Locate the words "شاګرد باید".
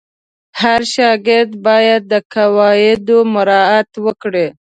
0.95-2.01